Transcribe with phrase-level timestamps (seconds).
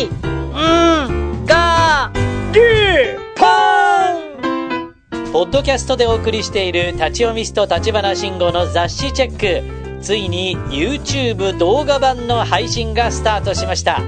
[0.00, 2.10] い、ん、が、
[2.52, 2.60] り、
[3.36, 9.80] ぽんポッドキャストでお送りしている立ち読みスト立花慎吾の雑誌チェック。
[10.02, 14.00] ついに YouTube 動画版の配信がスタートしました。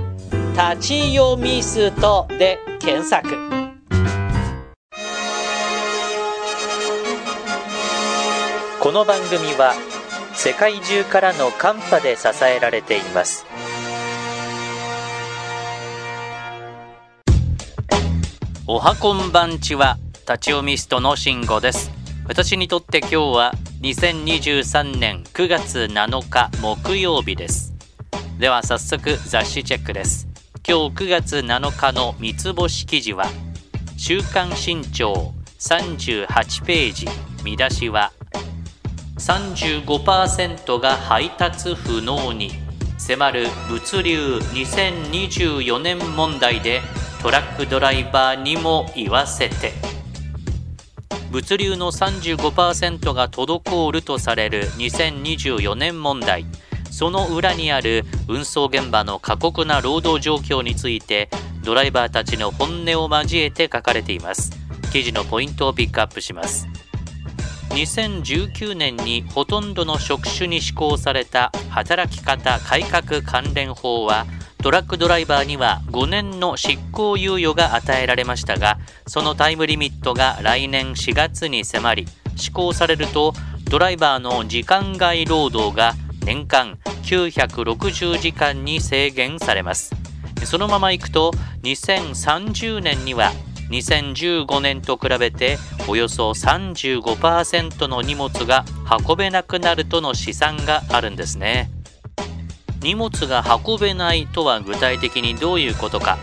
[0.52, 3.28] 立ち読みストで検索。
[8.80, 9.74] この番組は
[10.34, 13.46] 世界中からのカンパで支えられています。
[18.68, 21.90] おはこんばんちは、立ち読みストの慎吾です。
[22.28, 27.74] 私にとって今日は2023年9月7日木曜日です。
[28.38, 30.28] では早速雑誌チェックです。
[30.64, 33.26] 今日9月7日の三つ星記事は、
[33.96, 37.08] 週刊新潮38ページ、
[37.42, 38.12] 見出しは、
[39.18, 42.52] 35%が配達不能に
[42.96, 46.80] 迫る物流2024年問題で
[47.22, 49.72] トラックドライバーにも言わせて。
[51.30, 56.44] 物流の35%が滞るとされる2024年問題。
[56.90, 61.30] その裏にある運送現場の過酷な労働状況について
[61.62, 64.50] ドライバーたちの本音を交えて書かれています。
[64.92, 66.66] 記事のポイントをピックアップします。
[67.70, 74.26] 2019年にほとんどの職種に施行された働き方改革関連法は
[74.62, 83.32] トラックドライバーには5年の執行猶予が与えられましたがそのタイムリミットが来年4月に迫り施行されると
[83.68, 89.96] ドライバーの時間外労働が年間960時間に制限されます
[90.44, 91.32] そのままいくと
[91.64, 93.32] 2030年には
[93.70, 98.64] 2015年と比べておよそ35%の荷物が
[99.08, 101.70] 運べなくなるとの試算があるんですね。
[102.82, 106.18] 荷物が運べないとは具体的にどういうことか。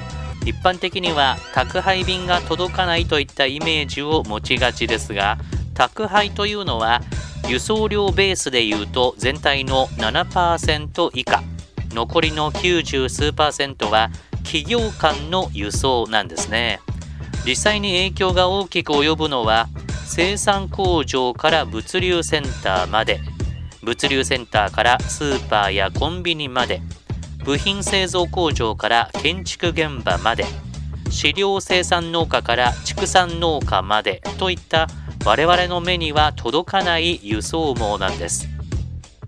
[0.46, 5.38] 一般的には宅配便が届かないといったイメージを持ちがちですが
[5.74, 7.02] 宅配というのは
[7.48, 11.44] 輸送量ベースでいうと全体の7%以下。
[11.94, 14.12] 残りの90数パーセントは
[14.44, 16.80] 企業間の輸送なんですね。
[17.46, 19.68] 実際に影響が大きく及ぶのは
[20.06, 23.20] 生産工場から物流センターまで。
[23.84, 26.82] 物流センターからスーパーやコンビニまで。
[27.44, 30.46] 部品製造工場から建築現場まで。
[31.10, 34.88] 飼料生産農家から畜産農家までといった
[35.26, 38.48] 我々の目には届かない輸送網なんです。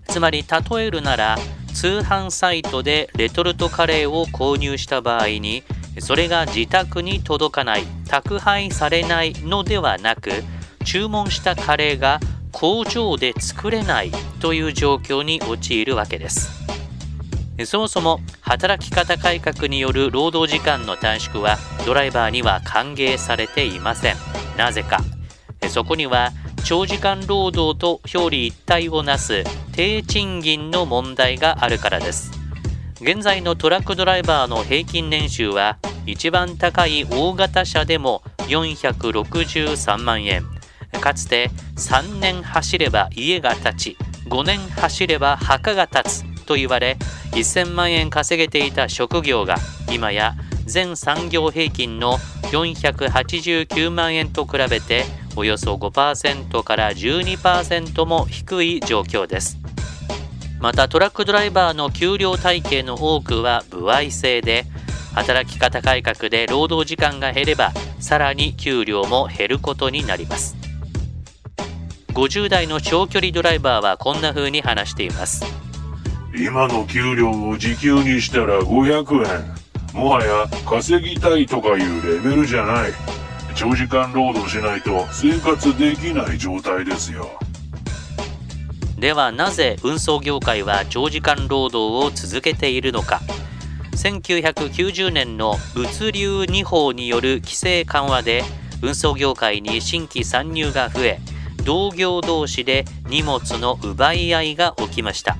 [0.08, 1.36] つまり例えるなら
[1.74, 5.64] 通販サイトでレトルトカレーを購入した場合に
[5.98, 10.30] それが自宅に届かない宅配されないのではなく
[10.84, 12.20] 注文したカレーが
[12.52, 16.62] 工場で作れないという状況に陥るわけです。
[17.64, 24.16] そもそも働き方改革による労働時間の短縮はドライバーには歓迎されていません。
[24.56, 25.00] なぜか。
[25.68, 26.32] そこには
[26.64, 32.30] 長時間労働と表裏一体をなす低賃金の問題があるからです。
[33.00, 40.44] 現在のトラックドライバーの平均年収は一番高い大型車でも463万円。
[41.00, 43.96] かつて3年走れば家が建ち
[44.28, 46.96] 5年走れば墓が建つと言われ
[47.32, 49.56] 1000万円稼げていた職業が
[49.90, 50.34] 今や
[50.64, 52.18] 全産業平均の
[52.52, 55.04] 489万円と比べて
[55.36, 59.58] およそ5%から12%も低い状況です。
[60.60, 64.64] またトラックドライバーの給料体系の多くは歩合制で
[65.12, 70.61] 働き方改革で労働時間が減ればさらに給料も減ることになります。
[72.12, 75.44] 50代の長距離ドライバーはこんな風に話しています。
[76.34, 79.54] 今の給料を時給にしたら500
[79.94, 82.92] 円もはや稼ぎたいとかいうレベルじゃない。
[83.54, 87.30] 長時間労働しないと生活できない状態ですよ。
[88.98, 93.20] ではなぜ運送業界は長時間労働を続けているのか。
[93.92, 98.42] 1990年の物流2法による規制緩和で
[98.82, 101.20] 運送業界に新規参入が増え
[101.64, 105.36] 同業同士で荷物の奪い合いが起きました。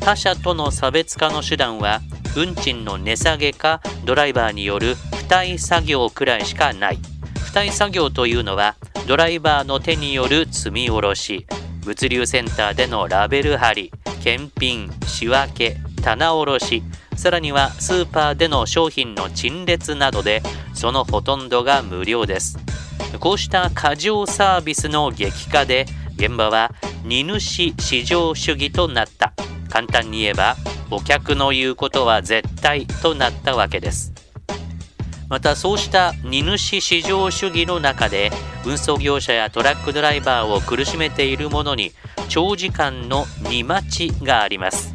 [0.00, 2.00] 他社との差別化の手段は
[2.36, 6.98] 運賃の値下げかドライバーによる付帯作業くらいしかない。
[7.48, 8.76] 付帯作業というのは
[9.06, 11.46] ドライバーの手による積み下ろし
[11.86, 13.90] 物流センターでのラベル貼り
[14.22, 16.82] 検品仕分け棚卸し
[17.16, 20.42] さらにはスーパーでの商品の陳列などで
[20.74, 22.58] そのほとんどが無料です。
[23.20, 25.86] こうした過剰サービスの激化で
[26.16, 26.72] 現場は
[27.04, 29.32] 荷主市場主義となった。
[29.68, 30.56] 簡単に言えば
[30.90, 34.12] お客の言うことは絶対となったわけです。
[35.28, 38.30] またそうした荷主市場主義の中で
[38.64, 41.92] 運送業者やトラックドライバーを苦しめているものに
[42.28, 44.94] 長時間の荷待ちがあります。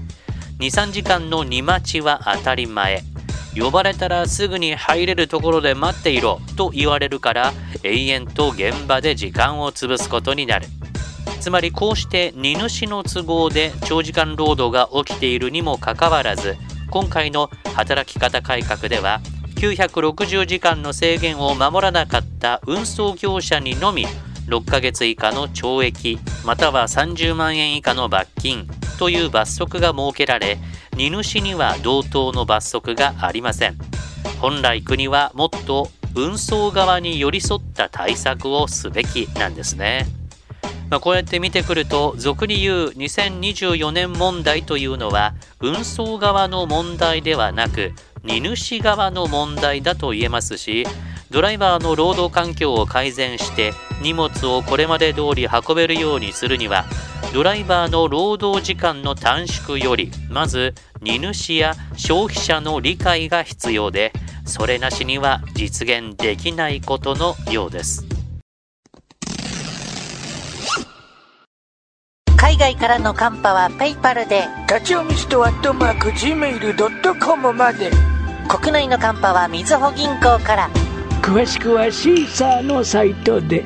[0.59, 3.03] 23時間の荷待ちは当たり前。
[3.55, 7.53] 呼ばれたらすぐに入れるところで待っていろと言われるから
[7.83, 10.67] 永遠と現場で時間を潰すことになる。
[11.43, 16.55] つまりこうして荷主の都合で長時間労働が起きているにもかかわらず
[16.89, 19.19] 今回の働き方改革では
[19.55, 24.07] 960時間の制限を守らなかった運送業者にのみ
[24.47, 28.65] 6ヶ月以下の懲役または30万円以下の罰金
[28.97, 30.57] という罰則が設けられ
[30.95, 33.77] 荷主には同等の罰則がありません
[34.39, 40.05] 本来国はもっと運送側に寄り添った対策をすべきなんですね。
[40.89, 47.93] まあ、こうやって見てくると俗に言う2024年問題というのは運送側の問題ではなく
[48.23, 50.85] 荷主側の問題だと言えますし
[51.31, 56.85] ドライバーの労働環境を改善して荷物をこれまで通り運べるようにするには
[57.33, 64.11] ドライバーの労働時間の短縮よりまず荷主や消費者の理解が必要で
[64.45, 68.05] それなしには実現できないことのようです。
[72.37, 77.89] 海外からのカンパはペイパルで立ち読みストアットマーク Gmail.com まで。
[78.49, 80.69] 国内のカンパはみずほ銀行から。
[81.21, 83.63] 詳しくはシーサーのサイトで